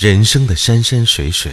[0.00, 1.52] 人生的山山水水，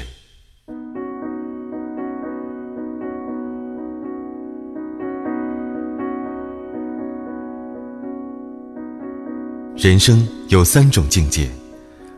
[9.76, 11.50] 人生有三种境界，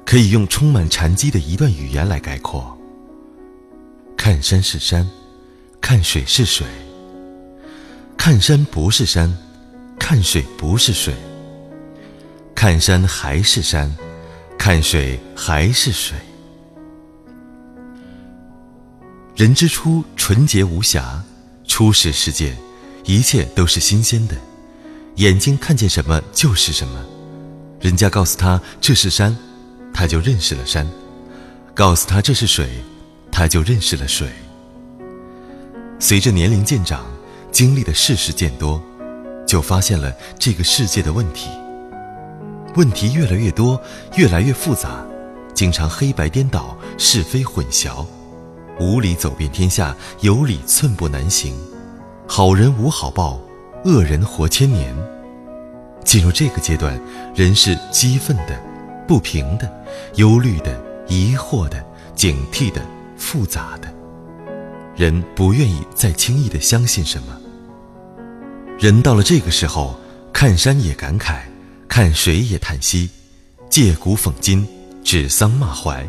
[0.05, 2.77] 可以用充满禅机的一段语言来概括：
[4.15, 5.09] 看山是山，
[5.81, 6.67] 看水是水；
[8.15, 9.35] 看山不是山，
[9.97, 11.11] 看水不是水；
[12.53, 13.91] 看山还是山，
[14.59, 16.17] 看水还是水。
[19.33, 21.23] 人之初，纯洁无瑕，
[21.65, 22.53] 初始世界，
[23.05, 24.35] 一切都是新鲜的，
[25.15, 27.03] 眼睛看见什么就是什么。
[27.79, 29.35] 人家告诉他这是山，
[29.93, 30.85] 他就认识了山；
[31.73, 32.69] 告诉他这是水，
[33.31, 34.29] 他就认识了水。
[35.99, 37.05] 随着年龄渐长，
[37.49, 38.83] 经历的事事渐多，
[39.47, 41.47] 就发现了这个世界的问题。
[42.75, 43.79] 问题越来越多，
[44.15, 45.03] 越来越复杂，
[45.53, 48.05] 经常黑白颠倒，是非混淆，
[48.79, 51.53] 无理走遍天下，有理寸步难行，
[52.27, 53.39] 好人无好报，
[53.85, 54.95] 恶人活千年。
[56.05, 56.99] 进入这个阶段，
[57.35, 58.59] 人是激愤的、
[59.07, 59.69] 不平的、
[60.15, 61.83] 忧虑的、疑惑的、
[62.15, 62.81] 警惕的、
[63.17, 63.93] 复杂的。
[64.95, 67.37] 人不愿意再轻易的相信什么。
[68.77, 69.99] 人到了这个时候，
[70.31, 71.39] 看山也感慨，
[72.01, 73.09] 看水也叹息，
[73.69, 74.65] 借古讽今，
[75.03, 76.07] 指桑骂槐。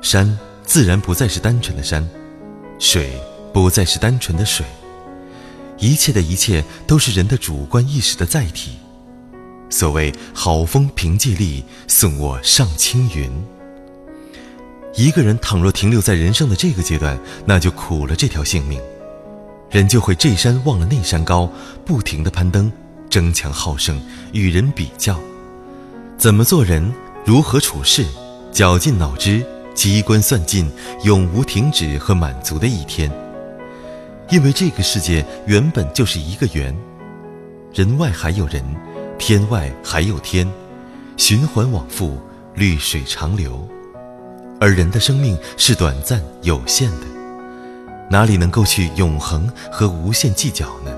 [0.00, 2.08] 山自然不再是单纯的山，
[2.78, 3.12] 水
[3.52, 4.64] 不再是单纯的水。
[5.76, 8.70] 一切的一切都是人的主观意识的载体。
[9.68, 13.30] 所谓“好风凭借力，送我上青云”。
[14.96, 18.80] 一个人倘若停留在人生的这个阶段，那就苦了这条性命。
[19.68, 21.52] 人就会这山忘了那山高，
[21.84, 22.72] 不停的攀登，
[23.10, 24.00] 争强好胜，
[24.32, 25.18] 与人比较。
[26.16, 26.90] 怎么做人，
[27.26, 28.06] 如何处事，
[28.52, 29.44] 绞尽脑汁，
[29.74, 30.70] 机关算尽，
[31.04, 33.10] 永无停止和满足的一天。
[34.30, 36.74] 因为这个世界原本就是一个圆，
[37.74, 38.64] 人外还有人，
[39.18, 40.48] 天外还有天，
[41.16, 42.16] 循环往复，
[42.54, 43.68] 绿水长流。
[44.60, 47.06] 而人的生命是短暂有限的，
[48.10, 50.94] 哪里能够去永恒和无限计较呢？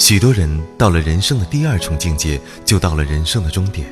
[0.00, 3.86] 许多人到了人生的第二重境界，就到了人生的终点，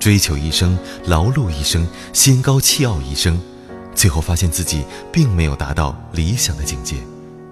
[0.00, 0.76] 追求一生，
[1.06, 3.40] 劳碌一生，心高气傲一生。
[3.94, 4.82] 最后发现自己
[5.12, 6.96] 并没有达到理想的境界，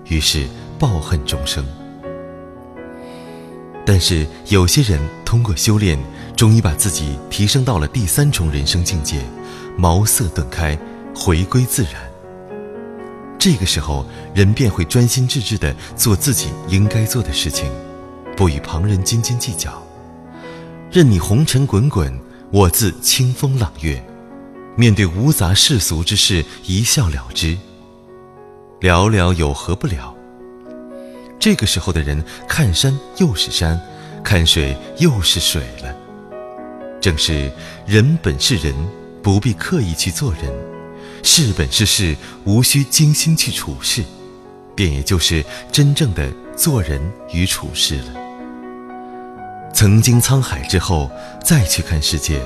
[0.07, 1.65] 于是抱恨终生。
[3.87, 5.97] 但是有些人通过修炼，
[6.37, 9.21] 终于把自己提升到了第三重人生境界，
[9.79, 10.77] 茅塞顿开，
[11.15, 12.06] 回归自然。
[13.39, 14.05] 这个时候，
[14.35, 17.71] 人便会专心致志地做自己应该做的事情，
[18.37, 19.83] 不与旁人斤斤计较，
[20.91, 22.19] 任你红尘滚滚，
[22.51, 24.03] 我自清风朗月。
[24.77, 27.57] 面对无杂世俗之事，一笑了之。
[28.81, 30.15] 了了有何不了？
[31.39, 33.81] 这个时候的人，看山又是山，
[34.23, 35.95] 看水又是水了。
[37.01, 37.51] 正是
[37.87, 38.75] 人本是人，
[39.23, 40.53] 不必刻意去做人；
[41.27, 44.05] 事本是事，无需精心去处事。
[44.77, 48.15] 便也就是真正的做人与处事了。
[49.75, 51.11] 曾经沧海之后，
[51.45, 52.41] 再去看世界，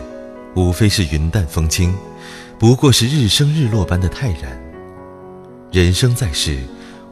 [0.56, 1.94] 无非是云淡风轻。
[2.58, 4.58] 不过是日升日落般的泰然。
[5.70, 6.58] 人生在世，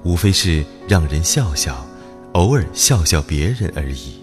[0.05, 1.87] 无非是让人笑笑，
[2.33, 4.15] 偶尔笑笑别人而已。